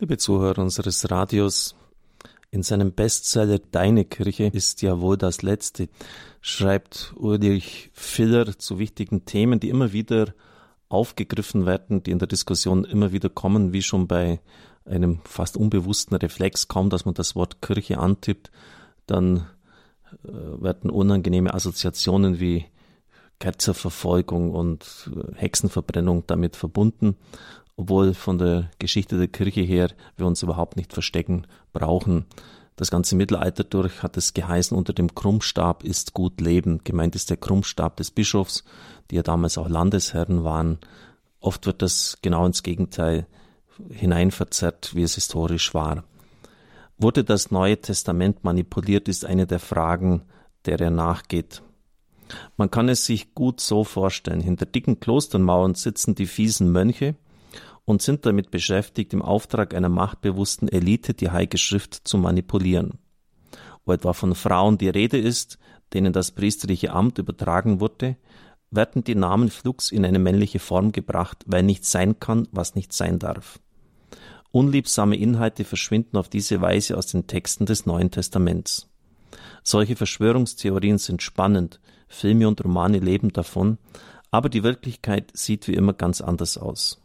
[0.00, 1.74] Liebe Zuhörer unseres Radios,
[2.52, 5.88] in seinem Bestseller Deine Kirche ist ja wohl das Letzte,
[6.40, 10.34] schreibt Ulrich Filler zu wichtigen Themen, die immer wieder
[10.88, 14.38] aufgegriffen werden, die in der Diskussion immer wieder kommen, wie schon bei
[14.84, 18.52] einem fast unbewussten Reflex, kaum dass man das Wort Kirche antippt,
[19.06, 19.48] dann
[20.22, 20.28] äh,
[20.62, 22.66] werden unangenehme Assoziationen wie
[23.40, 27.16] Ketzerverfolgung und äh, Hexenverbrennung damit verbunden
[27.78, 32.26] obwohl von der Geschichte der Kirche her wir uns überhaupt nicht verstecken brauchen.
[32.74, 36.80] Das ganze Mittelalter durch hat es geheißen, unter dem Krummstab ist gut Leben.
[36.82, 38.64] Gemeint ist der Krummstab des Bischofs,
[39.10, 40.78] die ja damals auch Landesherren waren.
[41.38, 43.26] Oft wird das genau ins Gegenteil
[43.90, 46.02] hineinverzerrt, wie es historisch war.
[46.98, 50.22] Wurde das Neue Testament manipuliert, ist eine der Fragen,
[50.66, 51.62] der er nachgeht.
[52.56, 54.40] Man kann es sich gut so vorstellen.
[54.40, 57.14] Hinter dicken Klostermauern sitzen die fiesen Mönche,
[57.88, 62.98] und sind damit beschäftigt, im Auftrag einer machtbewussten Elite die Heilige Schrift zu manipulieren.
[63.86, 65.58] Wo etwa von Frauen die Rede ist,
[65.94, 68.18] denen das priesterliche Amt übertragen wurde,
[68.70, 72.92] werden die Namen flugs in eine männliche Form gebracht, weil nichts sein kann, was nicht
[72.92, 73.58] sein darf.
[74.50, 78.90] Unliebsame Inhalte verschwinden auf diese Weise aus den Texten des Neuen Testaments.
[79.62, 83.78] Solche Verschwörungstheorien sind spannend, Filme und Romane leben davon,
[84.30, 87.00] aber die Wirklichkeit sieht wie immer ganz anders aus.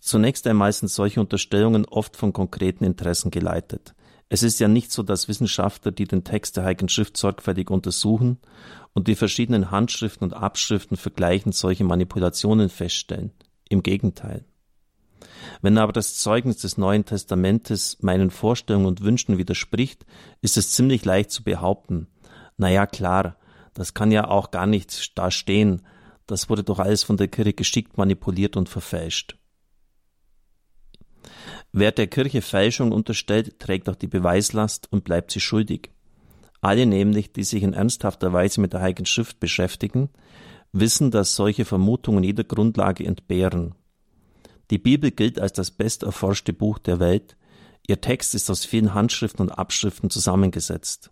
[0.00, 3.94] Zunächst einmal sind solche Unterstellungen oft von konkreten Interessen geleitet.
[4.30, 8.38] Es ist ja nicht so, dass Wissenschaftler, die den Text der Heiligen Schrift sorgfältig untersuchen
[8.94, 13.32] und die verschiedenen Handschriften und Abschriften vergleichen, solche Manipulationen feststellen.
[13.68, 14.44] Im Gegenteil.
[15.62, 20.06] Wenn aber das Zeugnis des Neuen Testamentes meinen Vorstellungen und Wünschen widerspricht,
[20.40, 22.08] ist es ziemlich leicht zu behaupten,
[22.56, 23.36] na ja, klar,
[23.74, 25.82] das kann ja auch gar nicht da stehen,
[26.26, 29.39] das wurde doch alles von der Kirche geschickt manipuliert und verfälscht.
[31.72, 35.90] Wer der Kirche Fälschung unterstellt, trägt auch die Beweislast und bleibt sie schuldig.
[36.60, 40.10] Alle nämlich, die sich in ernsthafter Weise mit der Heiligen Schrift beschäftigen,
[40.72, 43.74] wissen, dass solche Vermutungen jeder Grundlage entbehren.
[44.70, 47.36] Die Bibel gilt als das best erforschte Buch der Welt.
[47.86, 51.10] Ihr Text ist aus vielen Handschriften und Abschriften zusammengesetzt.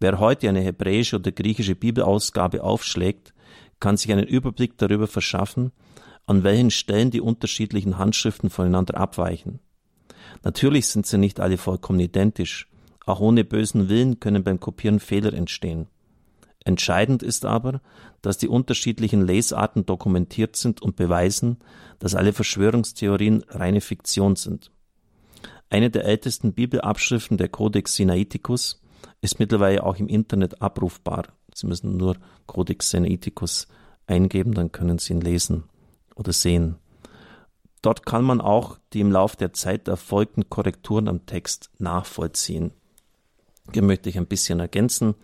[0.00, 3.34] Wer heute eine hebräische oder griechische Bibelausgabe aufschlägt,
[3.80, 5.72] kann sich einen Überblick darüber verschaffen,
[6.26, 9.60] an welchen Stellen die unterschiedlichen Handschriften voneinander abweichen.
[10.42, 12.68] Natürlich sind sie nicht alle vollkommen identisch.
[13.06, 15.86] Auch ohne bösen Willen können beim Kopieren Fehler entstehen.
[16.64, 17.82] Entscheidend ist aber,
[18.22, 21.58] dass die unterschiedlichen Lesarten dokumentiert sind und beweisen,
[21.98, 24.70] dass alle Verschwörungstheorien reine Fiktion sind.
[25.68, 28.80] Eine der ältesten Bibelabschriften, der Codex Sinaiticus,
[29.20, 31.24] ist mittlerweile auch im Internet abrufbar.
[31.54, 33.68] Sie müssen nur Codex Sinaiticus
[34.06, 35.64] eingeben, dann können Sie ihn lesen
[36.14, 36.76] oder sehen.
[37.82, 42.72] Dort kann man auch die im Laufe der Zeit erfolgten Korrekturen am Text nachvollziehen.
[43.72, 45.14] Hier möchte ich ein bisschen ergänzen.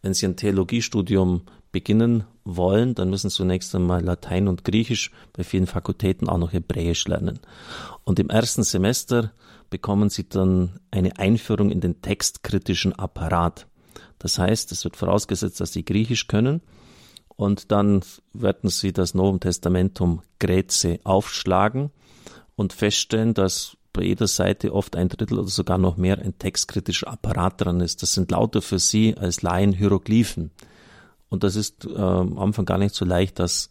[0.00, 5.42] Wenn Sie ein Theologiestudium beginnen wollen, dann müssen Sie zunächst einmal Latein und Griechisch, bei
[5.42, 7.40] vielen Fakultäten auch noch Hebräisch lernen.
[8.04, 9.32] Und im ersten Semester
[9.70, 13.66] bekommen Sie dann eine Einführung in den textkritischen Apparat.
[14.20, 16.60] Das heißt, es wird vorausgesetzt, dass Sie Griechisch können
[17.36, 18.02] und dann
[18.32, 21.90] werden sie das Novum Testamentum Gräze aufschlagen
[22.56, 27.08] und feststellen, dass bei jeder Seite oft ein Drittel oder sogar noch mehr ein textkritischer
[27.08, 28.02] Apparat dran ist.
[28.02, 30.50] Das sind lauter für sie als Laien Hieroglyphen.
[31.28, 33.70] Und das ist äh, am Anfang gar nicht so leicht, das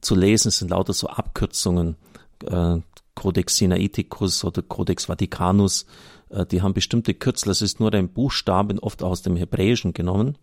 [0.00, 0.48] zu lesen.
[0.48, 1.96] Es sind lauter so Abkürzungen.
[2.44, 2.78] Äh,
[3.14, 5.86] Codex Sinaiticus oder Codex Vaticanus,
[6.28, 7.48] äh, die haben bestimmte Kürzel.
[7.48, 10.36] Das ist nur ein Buchstaben, oft aus dem Hebräischen genommen.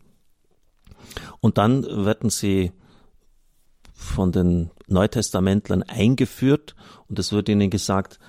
[1.40, 2.72] Und dann werden sie
[3.94, 6.76] von den Neutestamentlern eingeführt
[7.08, 8.20] und es wird ihnen gesagt,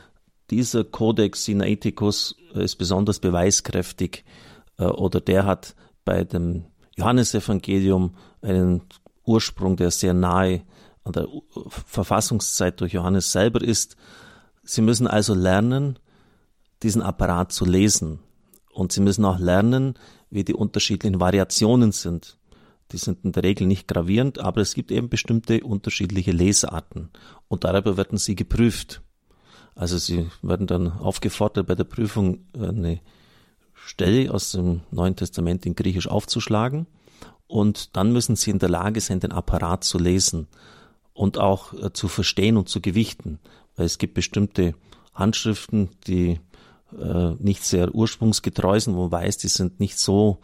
[0.51, 4.25] dieser Codex Sinaiticus ist besonders beweiskräftig
[4.79, 5.75] äh, oder der hat
[6.05, 8.83] bei dem Johannesevangelium einen
[9.25, 10.63] Ursprung, der sehr nahe
[11.03, 11.29] an der
[11.69, 13.97] Verfassungszeit durch Johannes selber ist.
[14.63, 15.99] Sie müssen also lernen,
[16.83, 18.21] diesen Apparat zu lesen.
[18.73, 19.95] Und sie müssen auch lernen,
[20.31, 22.39] wie die unterschiedlichen Variationen sind.
[22.95, 27.11] Die sind in der Regel nicht gravierend, aber es gibt eben bestimmte unterschiedliche Lesarten.
[27.49, 29.03] Und darüber werden sie geprüft.
[29.75, 33.01] Also sie werden dann aufgefordert, bei der Prüfung eine
[33.75, 36.87] Stelle aus dem Neuen Testament in Griechisch aufzuschlagen.
[37.49, 40.47] Und dann müssen sie in der Lage sein, den Apparat zu lesen
[41.15, 43.41] und auch äh, zu verstehen und zu gewichten,
[43.75, 44.75] weil es gibt bestimmte
[45.15, 46.39] Handschriften, die
[46.97, 50.39] äh, nicht sehr ursprungsgetreu sind, wo man weiß, die sind nicht so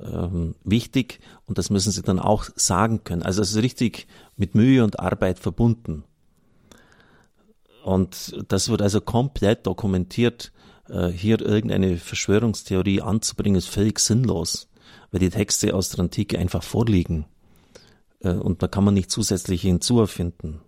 [0.00, 3.22] ähm, wichtig und das müssen sie dann auch sagen können.
[3.22, 4.06] Also es ist richtig
[4.36, 6.04] mit Mühe und Arbeit verbunden.
[7.84, 10.52] Und das wird also komplett dokumentiert.
[10.88, 14.68] Äh, hier irgendeine Verschwörungstheorie anzubringen, ist völlig sinnlos,
[15.10, 17.26] weil die Texte aus der Antike einfach vorliegen.
[18.20, 20.60] Äh, und da kann man nicht zusätzlich hinzuerfinden.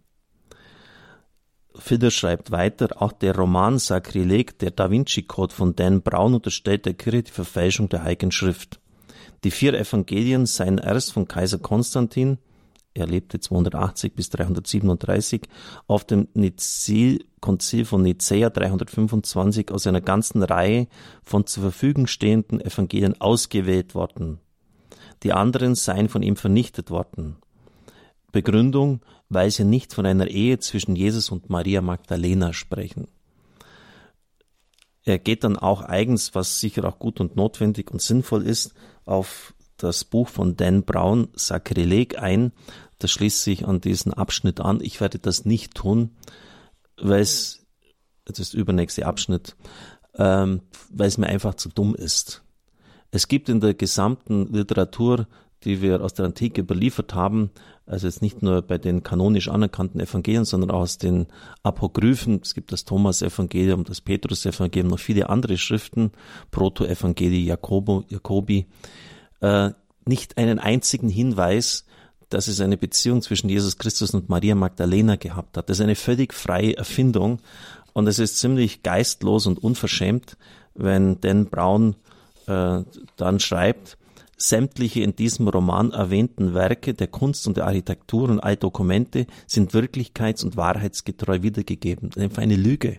[1.79, 6.87] Fidder schreibt weiter, auch der Roman Sakrileg, der Da Vinci Code von Dan Brown unterstellt
[6.87, 8.81] der Kirche die Verfälschung der Heiligen Schrift.
[9.45, 12.39] Die vier Evangelien seien erst von Kaiser Konstantin,
[12.95, 15.43] er lebte 280 bis 337,
[15.87, 16.29] auf dem
[17.41, 20.89] Konzil von Nicäa 325 aus einer ganzen Reihe
[21.23, 24.39] von zur Verfügung stehenden Evangelien ausgewählt worden.
[25.23, 27.37] Die anderen seien von ihm vernichtet worden.
[28.33, 33.09] Begründung, weil sie nicht von einer Ehe zwischen Jesus und Maria Magdalena sprechen.
[35.07, 38.75] Er geht dann auch eigens, was sicher auch gut und notwendig und sinnvoll ist,
[39.05, 42.53] auf das Buch von Dan Brown, Sakrileg, ein.
[42.99, 44.81] Das schließt sich an diesen Abschnitt an.
[44.83, 46.17] Ich werde das nicht tun,
[47.01, 47.65] weil es,
[48.25, 49.55] das ist übernächste Abschnitt,
[50.17, 52.43] ähm, weil es mir einfach zu dumm ist.
[53.13, 55.29] Es gibt in der gesamten Literatur,
[55.67, 57.51] die wir aus der Antike überliefert haben,
[57.87, 61.27] also jetzt nicht nur bei den kanonisch anerkannten Evangelien, sondern auch aus den
[61.63, 62.41] Apokryphen.
[62.43, 66.13] Es gibt das Thomas-Evangelium, das Petrus-Evangelium, noch viele andere Schriften,
[66.51, 68.67] Proto-Evangelii Jakobi,
[69.41, 69.71] äh,
[70.05, 71.85] nicht einen einzigen Hinweis,
[72.29, 75.69] dass es eine Beziehung zwischen Jesus Christus und Maria Magdalena gehabt hat.
[75.69, 77.41] Das ist eine völlig freie Erfindung
[77.93, 80.37] und es ist ziemlich geistlos und unverschämt,
[80.75, 81.97] wenn Dan Brown
[82.47, 82.83] äh,
[83.17, 83.97] dann schreibt,
[84.37, 89.73] Sämtliche in diesem Roman erwähnten Werke der Kunst und der Architektur und all Dokumente sind
[89.73, 92.11] wirklichkeits- und wahrheitsgetreu wiedergegeben.
[92.17, 92.99] Einfach eine Lüge.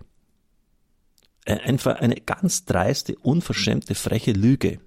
[1.45, 4.80] Einfach eine ganz dreiste, unverschämte, freche Lüge.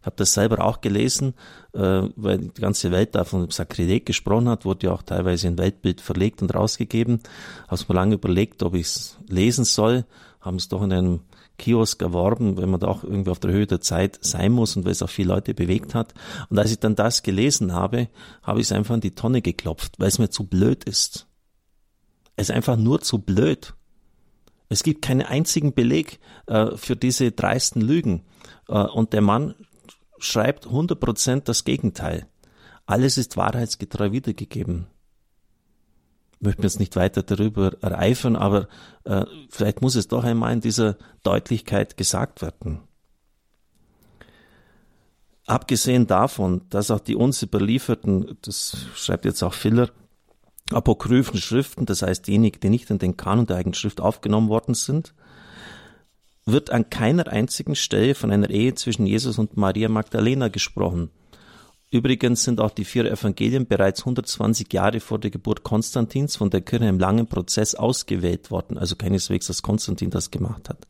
[0.00, 1.32] Ich habe das selber auch gelesen,
[1.72, 5.56] äh, weil die ganze Welt da von Sakrileg gesprochen hat, wurde ja auch teilweise in
[5.56, 7.20] Weltbild verlegt und rausgegeben.
[7.68, 10.04] Habe mir lange überlegt, ob ich es lesen soll,
[10.42, 11.20] haben es doch in einem
[11.58, 14.84] Kiosk erworben, wenn man da auch irgendwie auf der Höhe der Zeit sein muss und
[14.84, 16.14] weil es auch viele Leute bewegt hat.
[16.48, 18.08] Und als ich dann das gelesen habe,
[18.42, 21.26] habe ich es einfach in die Tonne geklopft, weil es mir zu blöd ist.
[22.36, 23.74] Es ist einfach nur zu blöd.
[24.68, 28.24] Es gibt keinen einzigen Beleg äh, für diese dreisten Lügen.
[28.68, 29.54] Äh, und der Mann
[30.18, 32.26] schreibt 100% das Gegenteil.
[32.86, 34.86] Alles ist wahrheitsgetreu wiedergegeben
[36.40, 38.68] möchte mir jetzt nicht weiter darüber ereifern, aber
[39.04, 42.80] äh, vielleicht muss es doch einmal in dieser Deutlichkeit gesagt werden.
[45.46, 49.90] Abgesehen davon, dass auch die uns überlieferten, das schreibt jetzt auch Filler,
[50.70, 54.74] apokryphen Schriften, das heißt diejenigen, die nicht in den Kanon der eigenen Schrift aufgenommen worden
[54.74, 55.14] sind,
[56.46, 61.10] wird an keiner einzigen Stelle von einer Ehe zwischen Jesus und Maria Magdalena gesprochen.
[61.94, 66.60] Übrigens sind auch die vier Evangelien bereits 120 Jahre vor der Geburt Konstantins von der
[66.60, 70.88] Kirche im langen Prozess ausgewählt worden, also keineswegs, dass Konstantin das gemacht hat.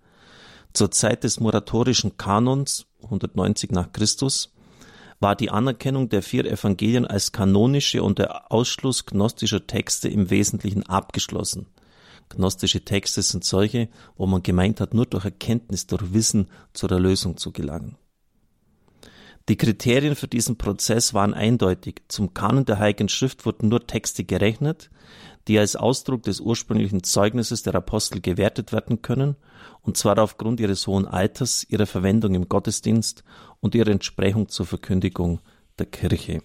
[0.72, 4.54] Zur Zeit des moratorischen Kanons 190 nach Christus
[5.20, 10.84] war die Anerkennung der vier Evangelien als kanonische und der Ausschluss gnostischer Texte im Wesentlichen
[10.84, 11.66] abgeschlossen.
[12.30, 17.36] Gnostische Texte sind solche, wo man gemeint hat, nur durch Erkenntnis, durch Wissen zur Erlösung
[17.36, 17.98] zu gelangen.
[19.48, 22.02] Die Kriterien für diesen Prozess waren eindeutig.
[22.08, 24.90] Zum Kanon der Heiligen Schrift wurden nur Texte gerechnet,
[25.48, 29.36] die als Ausdruck des ursprünglichen Zeugnisses der Apostel gewertet werden können,
[29.82, 33.22] und zwar aufgrund ihres hohen Alters, ihrer Verwendung im Gottesdienst
[33.60, 35.40] und ihrer Entsprechung zur Verkündigung
[35.78, 36.42] der Kirche.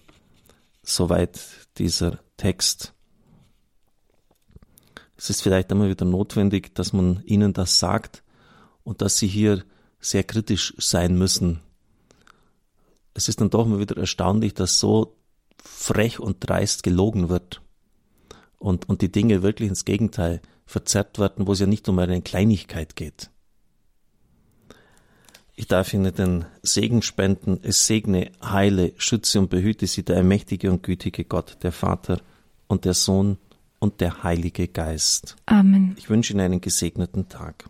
[0.82, 1.40] Soweit
[1.78, 2.92] dieser Text.
[5.16, 8.22] Es ist vielleicht einmal wieder notwendig, dass man ihnen das sagt
[8.84, 9.64] und dass sie hier
[10.00, 11.62] sehr kritisch sein müssen
[13.20, 15.14] es ist dann doch mal wieder erstaunlich, dass so
[15.62, 17.60] frech und dreist gelogen wird
[18.58, 22.22] und, und die Dinge wirklich ins Gegenteil verzerrt werden, wo es ja nicht um eine
[22.22, 23.30] Kleinigkeit geht.
[25.54, 27.60] Ich darf Ihnen den Segen spenden.
[27.62, 32.22] Es segne, heile, schütze und behüte Sie der allmächtige und gütige Gott, der Vater
[32.68, 33.36] und der Sohn
[33.80, 35.36] und der Heilige Geist.
[35.44, 35.94] Amen.
[35.98, 37.68] Ich wünsche Ihnen einen gesegneten Tag.